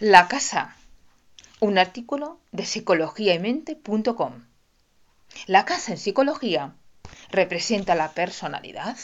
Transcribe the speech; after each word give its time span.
La 0.00 0.28
casa. 0.28 0.76
Un 1.60 1.76
artículo 1.76 2.40
de 2.52 2.64
psicologiaymente.com. 2.64 4.46
La 5.44 5.66
casa 5.66 5.92
en 5.92 5.98
psicología 5.98 6.72
representa 7.30 7.94
la 7.94 8.12
personalidad. 8.12 8.96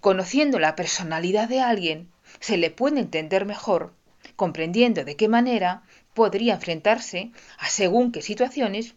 Conociendo 0.00 0.58
la 0.58 0.74
personalidad 0.74 1.50
de 1.50 1.60
alguien, 1.60 2.10
se 2.40 2.56
le 2.56 2.70
puede 2.70 2.98
entender 2.98 3.44
mejor, 3.44 3.92
comprendiendo 4.36 5.04
de 5.04 5.14
qué 5.14 5.28
manera 5.28 5.82
podría 6.14 6.54
enfrentarse 6.54 7.30
a 7.58 7.68
según 7.68 8.10
qué 8.10 8.22
situaciones 8.22 8.94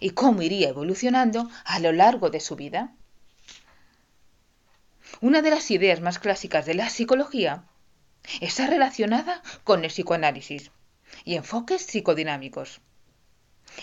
y 0.00 0.12
cómo 0.12 0.40
iría 0.40 0.70
evolucionando 0.70 1.50
a 1.66 1.80
lo 1.80 1.92
largo 1.92 2.30
de 2.30 2.40
su 2.40 2.56
vida. 2.56 2.94
Una 5.20 5.42
de 5.42 5.50
las 5.50 5.70
ideas 5.70 6.00
más 6.00 6.18
clásicas 6.18 6.64
de 6.64 6.72
la 6.72 6.88
psicología 6.88 7.64
está 8.40 8.66
relacionada 8.66 9.42
con 9.64 9.84
el 9.84 9.90
psicoanálisis 9.90 10.70
y 11.24 11.36
enfoques 11.36 11.82
psicodinámicos. 11.82 12.80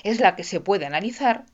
Es 0.04 0.20
la 0.20 0.36
que 0.36 0.44
se 0.44 0.60
puede 0.60 0.86
analizar 0.86 1.46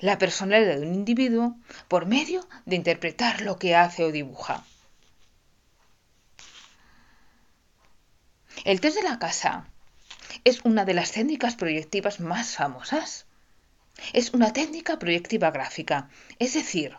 la 0.00 0.18
personalidad 0.18 0.76
de 0.76 0.86
un 0.86 0.94
individuo 0.94 1.56
por 1.88 2.06
medio 2.06 2.46
de 2.66 2.76
interpretar 2.76 3.40
lo 3.40 3.58
que 3.58 3.74
hace 3.74 4.04
o 4.04 4.12
dibuja. 4.12 4.64
El 8.64 8.80
test 8.80 8.96
de 8.96 9.02
la 9.02 9.18
casa 9.18 9.66
es 10.44 10.60
una 10.64 10.84
de 10.84 10.94
las 10.94 11.12
técnicas 11.12 11.56
proyectivas 11.56 12.20
más 12.20 12.56
famosas. 12.56 13.26
Es 14.12 14.32
una 14.32 14.52
técnica 14.52 14.98
proyectiva 14.98 15.50
gráfica, 15.50 16.08
es 16.38 16.54
decir, 16.54 16.96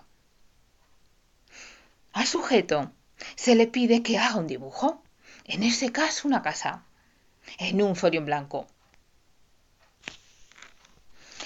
al 2.14 2.28
sujeto 2.28 2.92
se 3.36 3.56
le 3.56 3.68
pide 3.68 4.04
que 4.04 4.18
haga 4.18 4.36
un 4.36 4.48
dibujo 4.48 5.02
en 5.52 5.64
ese 5.64 5.92
caso 5.92 6.30
una 6.30 6.42
casa, 6.42 6.86
en 7.58 7.82
un 7.82 7.98
folio 7.98 8.22
en 8.22 8.26
blanco. 8.26 8.68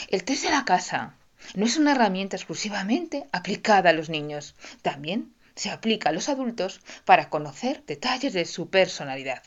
El 0.09 0.23
test 0.23 0.44
de 0.44 0.52
la 0.52 0.64
casa 0.64 1.16
no 1.56 1.66
es 1.66 1.78
una 1.78 1.94
herramienta 1.94 2.36
exclusivamente 2.36 3.28
aplicada 3.31 3.89
a 3.89 3.94
los 3.94 4.09
niños, 4.09 4.53
también 4.84 5.34
se 5.56 5.72
aplica 5.72 6.09
a 6.09 6.12
los 6.12 6.30
adultos 6.30 6.81
para 7.03 7.30
conocer 7.30 7.84
detalles 7.86 8.34
de 8.34 8.45
su 8.45 8.70
personalidad. 8.70 9.42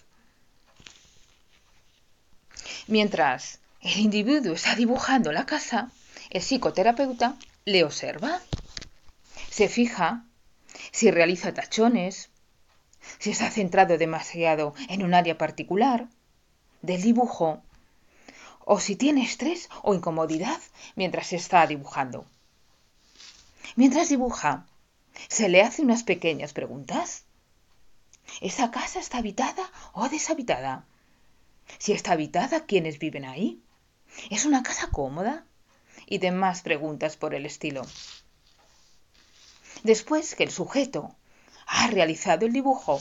Mientras 2.88 3.60
el 3.80 3.98
individuo 3.98 4.54
está 4.54 4.74
dibujando 4.74 5.30
la 5.30 5.46
casa, 5.46 5.92
el 6.30 6.42
psicoterapeuta 6.42 7.36
le 7.64 7.84
observa, 7.84 8.40
se 9.50 9.68
fija 9.68 10.24
si 10.90 11.12
realiza 11.12 11.54
tachones, 11.54 12.30
si 13.18 13.30
está 13.30 13.50
centrado 13.50 13.98
demasiado 13.98 14.74
en 14.88 15.02
un 15.02 15.14
área 15.14 15.38
particular 15.38 16.08
del 16.82 17.02
dibujo, 17.02 17.62
o 18.64 18.80
si 18.80 18.96
tiene 18.96 19.22
estrés 19.22 19.68
o 19.82 19.94
incomodidad 19.94 20.60
mientras 20.94 21.32
está 21.32 21.66
dibujando. 21.66 22.26
Mientras 23.76 24.08
dibuja, 24.08 24.66
se 25.28 25.48
le 25.48 25.62
hace 25.62 25.82
unas 25.82 26.02
pequeñas 26.02 26.52
preguntas. 26.52 27.24
¿Esa 28.40 28.70
casa 28.70 29.00
está 29.00 29.18
habitada 29.18 29.70
o 29.92 30.08
deshabitada? 30.08 30.84
Si 31.78 31.92
está 31.92 32.12
habitada, 32.12 32.66
¿quiénes 32.66 32.98
viven 32.98 33.24
ahí? 33.24 33.62
¿Es 34.30 34.44
una 34.44 34.62
casa 34.62 34.88
cómoda? 34.90 35.44
Y 36.06 36.18
demás 36.18 36.62
preguntas 36.62 37.16
por 37.16 37.34
el 37.34 37.46
estilo. 37.46 37.82
Después 39.82 40.34
que 40.34 40.44
el 40.44 40.50
sujeto 40.50 41.14
ha 41.68 41.86
realizado 41.88 42.46
el 42.46 42.52
dibujo, 42.52 43.00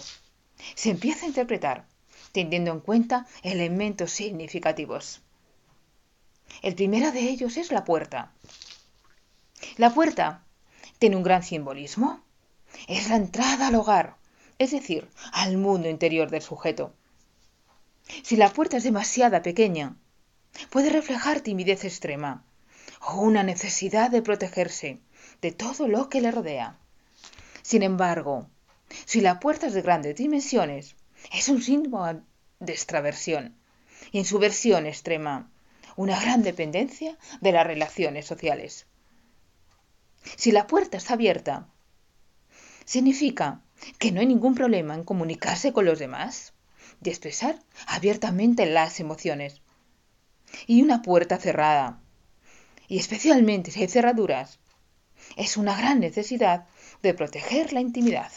se 0.75 0.91
empieza 0.91 1.25
a 1.25 1.29
interpretar 1.29 1.85
teniendo 2.31 2.71
en 2.71 2.81
cuenta 2.81 3.25
elementos 3.41 4.11
significativos. 4.11 5.21
El 6.61 6.75
primero 6.75 7.11
de 7.11 7.21
ellos 7.21 7.57
es 7.57 7.71
la 7.71 7.83
puerta. 7.83 8.31
La 9.77 9.91
puerta 9.91 10.43
tiene 10.99 11.15
un 11.15 11.23
gran 11.23 11.41
simbolismo. 11.41 12.21
Es 12.87 13.09
la 13.09 13.15
entrada 13.15 13.67
al 13.67 13.75
hogar, 13.75 14.17
es 14.59 14.71
decir, 14.71 15.09
al 15.31 15.57
mundo 15.57 15.89
interior 15.89 16.29
del 16.29 16.41
sujeto. 16.41 16.93
Si 18.23 18.35
la 18.35 18.53
puerta 18.53 18.77
es 18.77 18.83
demasiado 18.83 19.41
pequeña, 19.41 19.95
puede 20.69 20.89
reflejar 20.89 21.41
timidez 21.41 21.85
extrema 21.85 22.43
o 23.01 23.15
una 23.21 23.43
necesidad 23.43 24.11
de 24.11 24.21
protegerse 24.21 24.99
de 25.41 25.51
todo 25.51 25.87
lo 25.87 26.09
que 26.09 26.21
le 26.21 26.31
rodea. 26.31 26.77
Sin 27.61 27.83
embargo, 27.83 28.47
si 29.05 29.21
la 29.21 29.39
puerta 29.39 29.67
es 29.67 29.73
de 29.73 29.81
grandes 29.81 30.15
dimensiones, 30.15 30.95
es 31.33 31.49
un 31.49 31.61
símbolo 31.61 32.21
de 32.59 32.73
extraversión 32.73 33.55
y 34.11 34.19
en 34.19 34.25
su 34.25 34.39
versión 34.39 34.85
extrema, 34.85 35.51
una 35.95 36.19
gran 36.19 36.43
dependencia 36.43 37.17
de 37.41 37.51
las 37.51 37.65
relaciones 37.65 38.25
sociales. 38.25 38.85
Si 40.35 40.51
la 40.51 40.67
puerta 40.67 40.97
está 40.97 41.13
abierta, 41.13 41.67
significa 42.85 43.61
que 43.99 44.11
no 44.11 44.19
hay 44.19 44.25
ningún 44.25 44.55
problema 44.55 44.95
en 44.95 45.03
comunicarse 45.03 45.73
con 45.73 45.85
los 45.85 45.99
demás 45.99 46.53
y 47.03 47.09
expresar 47.09 47.59
abiertamente 47.87 48.65
las 48.65 48.99
emociones. 48.99 49.61
Y 50.65 50.81
una 50.81 51.01
puerta 51.01 51.37
cerrada, 51.37 51.99
y 52.87 52.99
especialmente 52.99 53.71
si 53.71 53.81
hay 53.81 53.87
cerraduras, 53.87 54.59
es 55.35 55.57
una 55.57 55.77
gran 55.77 55.99
necesidad 55.99 56.67
de 57.01 57.13
proteger 57.13 57.73
la 57.73 57.81
intimidad. 57.81 58.31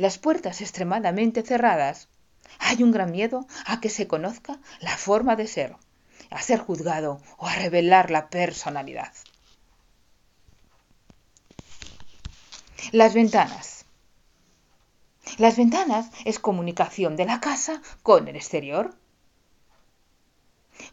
Las 0.00 0.16
puertas 0.16 0.62
extremadamente 0.62 1.42
cerradas, 1.42 2.08
hay 2.58 2.82
un 2.82 2.90
gran 2.90 3.12
miedo 3.12 3.46
a 3.66 3.82
que 3.82 3.90
se 3.90 4.06
conozca 4.06 4.58
la 4.80 4.96
forma 4.96 5.36
de 5.36 5.46
ser, 5.46 5.76
a 6.30 6.40
ser 6.40 6.58
juzgado 6.58 7.20
o 7.36 7.46
a 7.46 7.54
revelar 7.56 8.10
la 8.10 8.30
personalidad. 8.30 9.12
Las 12.92 13.12
ventanas. 13.12 13.84
Las 15.36 15.58
ventanas 15.58 16.10
es 16.24 16.38
comunicación 16.38 17.14
de 17.16 17.26
la 17.26 17.38
casa 17.38 17.82
con 18.02 18.26
el 18.26 18.36
exterior. 18.36 18.94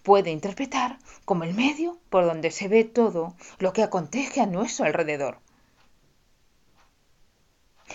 Puede 0.04 0.32
interpretar 0.32 1.00
como 1.24 1.46
el 1.46 1.54
medio 1.54 1.98
por 2.10 2.26
donde 2.26 2.52
se 2.52 2.68
ve 2.68 2.84
todo 2.84 3.38
lo 3.60 3.72
que 3.72 3.84
acontece 3.84 4.42
a 4.42 4.48
nuestro 4.48 4.84
alrededor. 4.84 5.40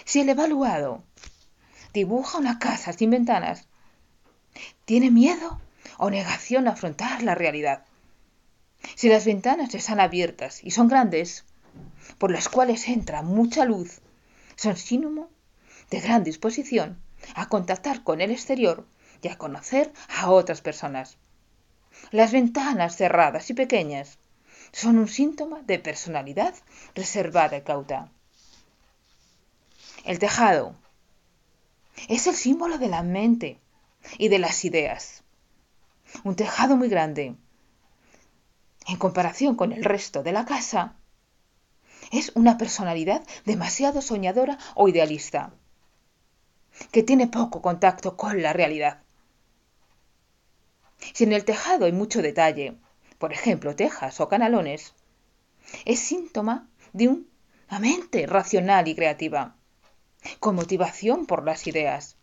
Si 0.05 0.21
el 0.21 0.29
evaluado 0.29 1.03
dibuja 1.93 2.39
una 2.39 2.59
casa 2.59 2.93
sin 2.93 3.11
ventanas, 3.11 3.67
tiene 4.85 5.11
miedo 5.11 5.61
o 5.99 6.11
negación 6.11 6.69
a 6.69 6.73
afrontar 6.73 7.23
la 7.23 7.35
realidad. 7.35 7.85
Si 8.97 9.09
las 9.09 9.25
ventanas 9.25 9.75
están 9.75 10.01
abiertas 10.01 10.63
y 10.63 10.73
son 10.73 10.89
grandes, 10.89 11.45
por 12.19 12.31
las 12.31 12.49
cuales 12.49 12.89
entra 12.89 13.23
mucha 13.23 13.65
luz, 13.65 14.01
son 14.57 14.77
sinónimo 14.77 15.31
de 15.91 16.01
gran 16.01 16.25
disposición 16.25 17.01
a 17.35 17.49
contactar 17.49 18.03
con 18.03 18.21
el 18.21 18.31
exterior 18.31 18.87
y 19.23 19.29
a 19.29 19.39
conocer 19.39 19.93
a 20.09 20.31
otras 20.31 20.61
personas. 20.61 21.19
Las 22.11 22.33
ventanas 22.33 22.97
cerradas 22.97 23.51
y 23.51 23.55
pequeñas 23.55 24.19
son 24.73 24.99
un 24.99 25.09
síntoma 25.09 25.63
de 25.63 25.79
personalidad 25.79 26.55
reservada 26.95 27.57
y 27.59 27.63
cauta. 27.63 28.11
El 30.05 30.19
tejado 30.19 30.75
es 32.09 32.27
el 32.27 32.35
símbolo 32.35 32.79
de 32.79 32.89
la 32.89 33.05
mente 33.05 33.61
y 34.19 34.29
de 34.29 34.41
las 34.41 34.65
ideas. 34.65 35.23
Un 36.25 36.35
tejado 36.35 36.77
muy 36.77 36.89
grande, 36.89 37.37
en 38.89 38.97
comparación 38.97 39.55
con 39.55 39.73
el 39.73 39.85
resto 39.85 40.25
de 40.25 40.33
la 40.33 40.45
casa, 40.45 40.97
es 42.11 42.33
una 42.35 42.59
personalidad 42.59 43.25
demasiado 43.45 44.03
soñadora 44.03 44.59
o 44.75 44.89
idealista, 44.89 45.55
que 46.91 47.05
tiene 47.05 47.29
poco 47.29 47.63
contacto 47.63 48.17
con 48.17 48.43
la 48.43 48.53
realidad. 48.53 49.03
Si 51.15 51.23
en 51.23 51.33
el 51.33 51.45
tejado 51.45 51.85
hay 51.85 51.93
mucho 51.93 52.23
detalle, 52.23 52.77
por 53.19 53.33
ejemplo, 53.33 53.77
tejas 53.77 54.21
o 54.21 54.29
canalones, 54.29 54.95
es 55.85 56.01
síntoma 56.01 56.69
de 56.93 57.09
una 57.09 57.79
mente 57.79 58.27
racional 58.27 58.89
y 58.89 58.97
creativa 58.97 59.55
con 60.41 60.55
motivación 60.55 61.27
por 61.27 61.45
las 61.45 61.67
ideas. 61.67 62.17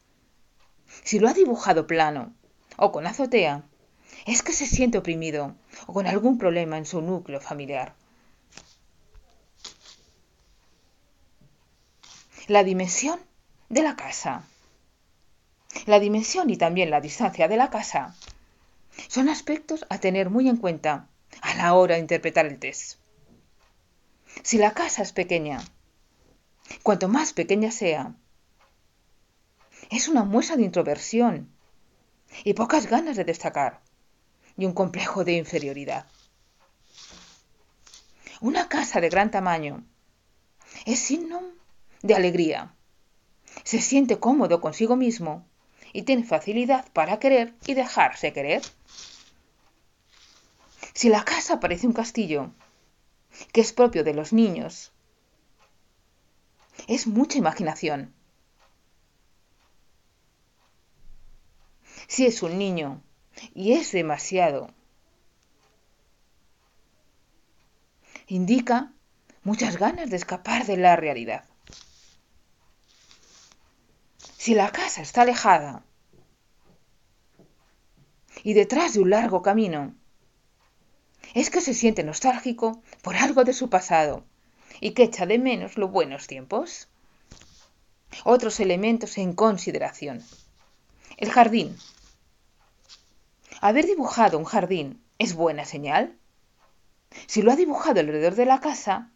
Si 1.03 1.19
lo 1.19 1.27
ha 1.27 1.33
dibujado 1.33 1.87
plano 1.87 2.33
o 2.77 2.91
con 2.91 3.07
azotea, 3.07 3.63
es 4.25 4.43
que 4.43 4.53
se 4.53 4.65
siente 4.65 4.97
oprimido 4.97 5.55
o 5.87 5.93
con 5.93 6.07
algún 6.07 6.37
problema 6.37 6.77
en 6.77 6.85
su 6.85 7.01
núcleo 7.01 7.39
familiar. 7.39 7.93
La 12.47 12.63
dimensión 12.63 13.19
de 13.69 13.83
la 13.83 13.95
casa. 13.95 14.43
La 15.85 15.99
dimensión 15.99 16.49
y 16.49 16.57
también 16.57 16.89
la 16.89 17.01
distancia 17.01 17.47
de 17.47 17.57
la 17.57 17.69
casa 17.69 18.15
son 19.07 19.29
aspectos 19.29 19.85
a 19.89 19.99
tener 19.99 20.29
muy 20.29 20.49
en 20.49 20.57
cuenta 20.57 21.07
a 21.41 21.55
la 21.55 21.73
hora 21.73 21.95
de 21.95 22.01
interpretar 22.01 22.45
el 22.45 22.59
test. 22.59 22.97
Si 24.43 24.57
la 24.57 24.73
casa 24.73 25.03
es 25.03 25.13
pequeña 25.13 25.61
Cuanto 26.83 27.07
más 27.07 27.33
pequeña 27.33 27.71
sea, 27.71 28.15
es 29.89 30.07
una 30.07 30.23
muestra 30.23 30.55
de 30.55 30.63
introversión 30.63 31.49
y 32.43 32.53
pocas 32.53 32.87
ganas 32.87 33.17
de 33.17 33.25
destacar 33.25 33.81
y 34.57 34.65
un 34.65 34.73
complejo 34.73 35.23
de 35.23 35.33
inferioridad. 35.33 36.05
Una 38.41 38.69
casa 38.69 39.01
de 39.01 39.09
gran 39.09 39.31
tamaño 39.31 39.83
es 40.85 40.99
signo 40.99 41.41
de 42.01 42.15
alegría. 42.15 42.73
Se 43.63 43.81
siente 43.81 44.19
cómodo 44.19 44.61
consigo 44.61 44.95
mismo 44.95 45.45
y 45.91 46.03
tiene 46.03 46.23
facilidad 46.23 46.89
para 46.93 47.19
querer 47.19 47.53
y 47.65 47.73
dejarse 47.73 48.31
querer. 48.31 48.61
Si 50.93 51.09
la 51.09 51.23
casa 51.23 51.59
parece 51.59 51.87
un 51.87 51.93
castillo, 51.93 52.51
que 53.51 53.61
es 53.61 53.73
propio 53.73 54.03
de 54.03 54.13
los 54.13 54.33
niños, 54.33 54.91
es 56.87 57.07
mucha 57.07 57.37
imaginación. 57.37 58.13
Si 62.07 62.25
es 62.25 62.41
un 62.41 62.57
niño 62.57 63.01
y 63.53 63.73
es 63.73 63.91
demasiado, 63.91 64.73
indica 68.27 68.93
muchas 69.43 69.77
ganas 69.77 70.09
de 70.09 70.17
escapar 70.17 70.65
de 70.65 70.77
la 70.77 70.95
realidad. 70.95 71.45
Si 74.37 74.55
la 74.55 74.71
casa 74.71 75.01
está 75.01 75.21
alejada 75.21 75.83
y 78.43 78.53
detrás 78.53 78.93
de 78.93 79.01
un 79.01 79.09
largo 79.09 79.41
camino, 79.41 79.95
es 81.33 81.49
que 81.49 81.61
se 81.61 81.73
siente 81.73 82.03
nostálgico 82.03 82.81
por 83.01 83.15
algo 83.15 83.43
de 83.43 83.53
su 83.53 83.69
pasado 83.69 84.23
y 84.79 84.91
que 84.91 85.03
echa 85.03 85.25
de 85.25 85.39
menos 85.39 85.77
los 85.77 85.91
buenos 85.91 86.27
tiempos. 86.27 86.87
Otros 88.23 88.59
elementos 88.59 89.17
en 89.17 89.33
consideración. 89.33 90.23
El 91.17 91.31
jardín. 91.31 91.77
Haber 93.61 93.85
dibujado 93.85 94.37
un 94.37 94.45
jardín 94.45 95.01
es 95.17 95.33
buena 95.33 95.65
señal. 95.65 96.17
Si 97.27 97.41
lo 97.41 97.51
ha 97.51 97.55
dibujado 97.55 97.99
alrededor 97.99 98.35
de 98.35 98.45
la 98.45 98.59
casa, 98.59 99.11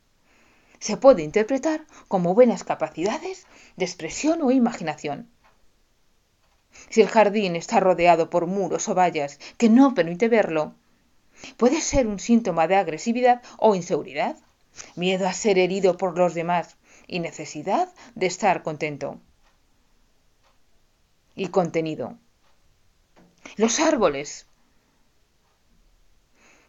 se 0.79 0.97
puede 0.97 1.23
interpretar 1.23 1.85
como 2.07 2.33
buenas 2.33 2.63
capacidades 2.63 3.47
de 3.77 3.85
expresión 3.85 4.41
o 4.41 4.51
imaginación. 4.51 5.29
Si 6.89 7.01
el 7.01 7.07
jardín 7.07 7.55
está 7.55 7.79
rodeado 7.79 8.29
por 8.29 8.47
muros 8.47 8.89
o 8.89 8.95
vallas 8.95 9.39
que 9.57 9.69
no 9.69 9.93
permite 9.93 10.27
verlo, 10.27 10.75
puede 11.57 11.79
ser 11.79 12.07
un 12.07 12.19
síntoma 12.19 12.67
de 12.67 12.75
agresividad 12.75 13.41
o 13.57 13.75
inseguridad, 13.75 14.37
miedo 14.95 15.27
a 15.27 15.33
ser 15.33 15.57
herido 15.57 15.97
por 15.97 16.17
los 16.17 16.33
demás 16.33 16.77
y 17.07 17.19
necesidad 17.19 17.93
de 18.15 18.25
estar 18.27 18.63
contento 18.63 19.19
y 21.35 21.47
contenido. 21.47 22.17
Los 23.57 23.79
árboles 23.79 24.47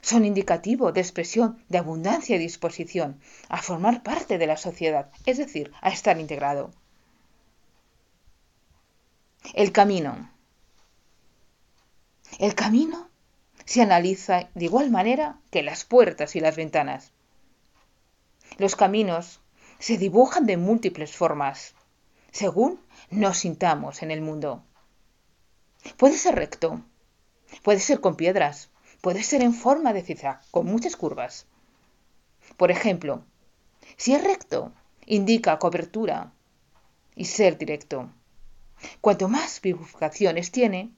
son 0.05 0.27
indicativo 0.27 0.93
de 0.93 1.01
expresión 1.01 1.65
de 1.69 1.79
abundancia 1.79 2.37
y 2.37 2.39
disposición 2.39 3.21
a 3.49 3.63
formar 3.63 4.03
parte 4.03 4.37
de 4.37 4.47
la 4.47 4.59
sociedad, 4.59 5.11
es 5.25 5.39
decir, 5.39 5.73
a 5.81 5.89
estar 5.89 6.21
integrado. 6.21 6.71
El 9.55 9.73
camino. 9.73 10.31
El 12.39 12.55
camino 12.55 13.09
se 13.65 13.81
analiza 13.81 14.51
de 14.55 14.67
igual 14.67 14.91
manera 14.91 15.41
que 15.51 15.63
las 15.63 15.85
puertas 15.85 16.37
y 16.37 16.41
las 16.41 16.57
ventanas. 16.57 17.14
Los 18.57 18.77
caminos 18.77 19.41
se 19.79 19.99
dibujan 19.99 20.47
de 20.47 20.57
múltiples 20.57 21.17
formas, 21.17 21.75
según 22.31 22.81
nos 23.11 23.39
sintamos 23.39 24.03
en 24.03 24.11
el 24.11 24.21
mundo. 24.21 24.63
Puede 25.97 26.17
ser 26.17 26.37
recto, 26.37 26.81
puede 27.63 27.81
ser 27.81 28.01
con 28.01 28.17
piedras, 28.17 28.71
puede 29.01 29.23
ser 29.23 29.43
en 29.43 29.55
forma 29.55 29.93
de 29.93 30.03
zigzag, 30.03 30.41
con 30.51 30.67
muchas 30.67 30.97
curvas. 30.97 31.47
Por 32.57 32.71
ejemplo, 32.71 33.25
si 33.97 34.15
es 34.15 34.23
recto, 34.23 34.73
indica 35.05 35.59
cobertura 35.59 36.33
y 37.17 37.25
ser 37.25 37.59
directo. 37.59 38.11
Cuanto 39.01 39.29
más 39.29 39.61
bifurcaciones 39.61 40.51
tiene, 40.53 40.93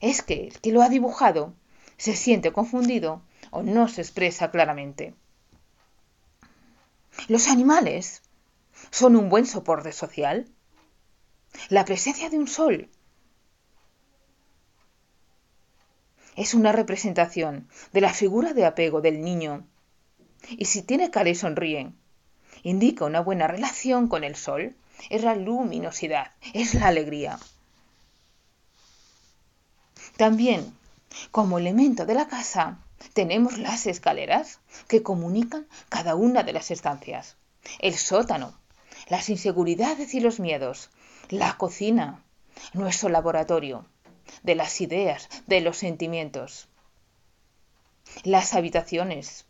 es 0.00 0.22
que 0.22 0.48
el 0.48 0.60
que 0.60 0.72
lo 0.72 0.82
ha 0.82 0.88
dibujado 0.88 1.54
se 1.96 2.16
siente 2.16 2.52
confundido 2.52 3.22
o 3.50 3.62
no 3.62 3.88
se 3.88 4.00
expresa 4.02 4.50
claramente. 4.50 5.14
Los 7.28 7.48
animales 7.48 8.22
son 8.90 9.16
un 9.16 9.28
buen 9.28 9.46
soporte 9.46 9.92
social. 9.92 10.48
La 11.68 11.84
presencia 11.84 12.30
de 12.30 12.38
un 12.38 12.48
sol 12.48 12.88
es 16.36 16.54
una 16.54 16.72
representación 16.72 17.68
de 17.92 18.00
la 18.02 18.12
figura 18.12 18.52
de 18.52 18.66
apego 18.66 19.00
del 19.00 19.22
niño. 19.22 19.66
Y 20.50 20.66
si 20.66 20.82
tiene 20.82 21.10
cara 21.10 21.30
y 21.30 21.34
sonríe, 21.34 21.92
indica 22.62 23.06
una 23.06 23.20
buena 23.20 23.46
relación 23.48 24.06
con 24.08 24.22
el 24.22 24.36
sol. 24.36 24.76
Es 25.10 25.24
la 25.24 25.34
luminosidad, 25.34 26.32
es 26.54 26.74
la 26.74 26.88
alegría. 26.88 27.38
También, 30.16 30.72
como 31.30 31.58
elemento 31.58 32.06
de 32.06 32.14
la 32.14 32.28
casa, 32.28 32.78
tenemos 33.12 33.58
las 33.58 33.86
escaleras 33.86 34.60
que 34.88 35.02
comunican 35.02 35.66
cada 35.88 36.14
una 36.14 36.42
de 36.42 36.52
las 36.52 36.70
estancias. 36.70 37.36
El 37.78 37.94
sótano, 37.94 38.58
las 39.08 39.28
inseguridades 39.28 40.14
y 40.14 40.20
los 40.20 40.40
miedos. 40.40 40.90
La 41.28 41.56
cocina, 41.56 42.22
nuestro 42.72 43.08
laboratorio 43.08 43.86
de 44.42 44.54
las 44.54 44.80
ideas, 44.80 45.28
de 45.46 45.60
los 45.60 45.78
sentimientos. 45.78 46.68
Las 48.22 48.54
habitaciones, 48.54 49.46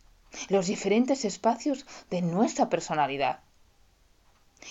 los 0.48 0.66
diferentes 0.66 1.24
espacios 1.24 1.86
de 2.10 2.22
nuestra 2.22 2.68
personalidad. 2.68 3.40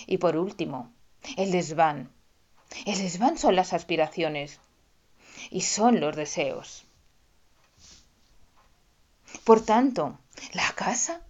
Y 0.06 0.18
por 0.18 0.36
último, 0.36 0.92
el 1.36 1.52
desván. 1.52 2.10
El 2.84 2.98
desván 2.98 3.38
son 3.38 3.56
las 3.56 3.72
aspiraciones 3.72 4.60
y 5.50 5.62
son 5.62 6.00
los 6.00 6.16
deseos. 6.16 6.85
Por 9.46 9.60
tanto, 9.60 10.18
la 10.54 10.72
casa 10.74 11.20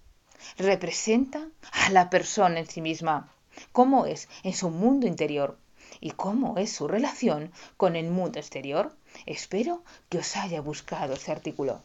representa 0.57 1.51
a 1.71 1.91
la 1.91 2.09
persona 2.09 2.61
en 2.61 2.67
sí 2.67 2.81
misma, 2.81 3.31
cómo 3.73 4.07
es 4.07 4.31
en 4.43 4.55
su 4.55 4.71
mundo 4.71 5.07
interior, 5.07 5.59
y 6.01 6.13
cómo 6.13 6.57
es 6.57 6.73
su 6.73 6.89
relación 6.89 7.53
con 7.77 7.95
el 7.95 8.11
mundo 8.11 8.39
exterior. 8.39 8.97
Espero 9.27 9.85
que 10.09 10.17
os 10.17 10.35
haya 10.37 10.63
buscado 10.63 11.13
ese 11.13 11.31
artículo. 11.31 11.83